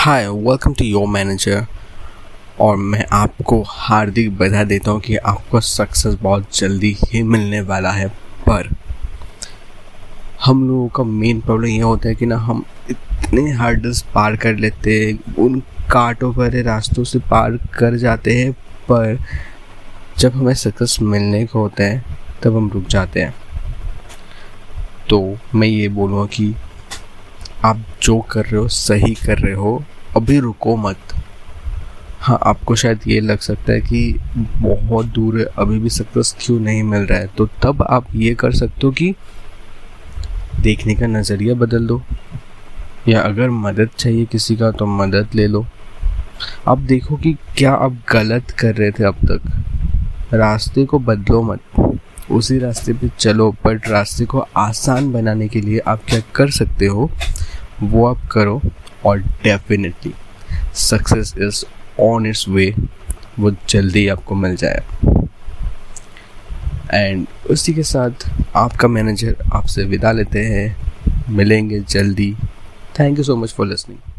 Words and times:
Hi 0.00 0.28
welcome 0.28 0.74
to 0.74 0.84
your 0.84 1.08
manager 1.08 1.66
और 2.60 2.76
मैं 2.76 3.04
आपको 3.12 3.62
हार्दिक 3.68 4.38
बधा 4.38 4.62
देता 4.64 4.90
हूँ 4.90 5.00
कि 5.00 5.16
आपको 5.16 5.60
सक्सेस 5.60 6.14
बहुत 6.14 6.56
जल्दी 6.56 6.96
ही 7.04 7.22
मिलने 7.22 7.60
वाला 7.60 7.90
है। 7.90 8.08
पर 8.48 8.70
हम 10.44 10.68
लोगों 10.68 10.88
का 10.88 11.04
मेन 11.04 11.40
प्रॉब्लम 11.40 11.66
ये 11.66 11.80
होता 11.80 12.08
है 12.08 12.14
कि 12.14 12.26
ना 12.26 12.36
हम 12.36 12.64
इतने 12.90 13.50
हार्डल्स 13.50 14.02
पार 14.02 14.36
कर 14.36 14.56
लेते 14.56 14.98
हैं, 15.00 15.34
उन 15.34 15.60
कांटों 15.92 16.32
भरे 16.34 16.62
रास्तों 16.62 17.04
से 17.04 17.18
पार 17.18 17.56
कर 17.56 17.96
जाते 17.96 18.38
हैं, 18.38 18.52
पर 18.52 19.18
जब 20.18 20.32
हमें 20.32 20.54
सक्सेस 20.54 20.98
मिलने 21.02 21.46
को 21.46 21.58
होता 21.58 21.84
है, 21.84 22.04
तब 22.42 22.56
हम 22.56 22.70
रुक 22.70 22.86
जाते 22.86 23.20
हैं। 23.20 23.34
तो 25.10 25.36
मैं 25.54 25.68
ये 25.68 25.88
बोलूँगा 25.88 26.26
कि 26.26 26.54
आप 27.64 27.80
जो 28.02 28.20
कर 28.20 28.44
रहे 28.44 28.56
हो, 28.56 28.68
सही 28.68 29.14
कर 29.14 29.38
रहे 29.38 29.54
हो, 29.54 29.84
अभी 30.16 30.40
रुको 30.40 30.76
मत। 30.76 30.96
हाँ 32.20 32.38
आपको 32.42 32.74
शायद 32.74 33.00
ये 33.06 33.20
लग 33.20 33.38
सकता 33.38 33.72
है 33.72 33.80
कि 33.80 34.20
बहुत 34.56 35.06
दूर 35.06 35.38
है, 35.38 35.44
अभी 35.44 35.78
भी 35.78 35.90
सक्सेस 35.90 36.36
क्यों 36.40 36.60
नहीं 36.60 36.82
मिल 36.82 37.00
रहा 37.00 37.18
है? 37.18 37.26
तो 37.26 37.46
तब 37.46 37.82
आप 37.90 38.06
ये 38.14 38.34
कर 38.34 38.52
सकते 38.52 38.80
हो 38.84 38.90
कि 38.90 39.14
देखने 40.60 40.94
का 40.94 41.06
नज़रिया 41.06 41.54
बदल 41.54 41.86
दो। 41.86 42.02
या 43.08 43.20
अगर 43.20 43.50
मदद 43.50 43.90
चाहिए 43.98 44.24
किसी 44.24 44.56
का 44.56 44.70
तो 44.70 44.86
मदद 44.86 45.28
ले 45.34 45.46
लो। 45.46 45.66
आप 46.68 46.78
देखो 46.78 47.16
कि 47.16 47.32
क्या 47.32 47.72
आप 47.72 47.96
गलत 48.12 48.50
कर 48.50 48.74
रहे 48.74 48.90
थे 48.90 49.04
अब 49.04 49.14
तक। 49.14 49.64
रास्ते 50.34 50.84
को 50.84 50.98
बदलो 50.98 51.42
मत। 51.42 51.60
उसी 52.30 52.58
रास्ते 52.58 52.92
पे 52.92 53.10
चलो, 53.18 53.56
बट 53.66 53.88
रास्ते 53.88 54.24
को 54.24 54.46
आसान 54.56 55.12
बनाने 55.12 55.48
के 55.48 55.60
लिए 55.60 55.78
आप 55.78 56.02
क्या 56.08 56.20
कर 56.34 56.50
सकते 56.50 56.86
हो? 56.86 57.10
वो 57.82 58.06
आप 58.06 58.26
करो, 58.32 58.60
और 59.06 59.18
definitely 59.18 60.12
success 60.74 61.34
is 61.38 61.64
on 62.02 62.26
its 62.26 62.48
way 62.48 62.74
वो 63.38 63.50
जल्दी 63.68 64.06
आपको 64.08 64.34
मिल 64.34 64.56
जाए 64.56 64.82
एंड 66.94 67.26
उसी 67.50 67.74
के 67.74 67.82
साथ 67.82 68.30
आपका 68.56 68.88
मैनेजर 68.88 69.36
आपसे 69.54 69.84
विदा 69.84 70.12
लेते 70.12 70.44
हैं। 70.44 70.76
मिलेंगे 71.30 71.80
जल्दी। 71.80 72.34
Thank 72.98 73.18
you 73.18 73.24
so 73.24 73.36
much 73.36 73.52
for 73.52 73.66
listening 73.66 74.09